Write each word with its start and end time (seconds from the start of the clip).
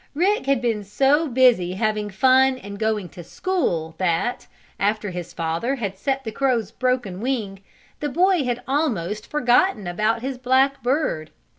Rick 0.15 0.47
had 0.47 0.63
been 0.63 0.83
so 0.83 1.27
busy 1.27 1.73
having 1.73 2.09
fun 2.09 2.57
and 2.57 2.79
going 2.79 3.07
to 3.09 3.23
school 3.23 3.93
that, 3.99 4.47
after 4.79 5.11
his 5.11 5.31
father 5.31 5.75
had 5.75 5.95
set 5.95 6.23
the 6.23 6.31
crow's 6.31 6.71
broken 6.71 7.19
wing, 7.21 7.61
the 7.99 8.09
boy 8.09 8.43
had 8.43 8.63
almost 8.67 9.29
forgotten 9.29 9.85
about 9.85 10.23
his 10.23 10.39
black 10.39 10.81
bird. 10.81 11.29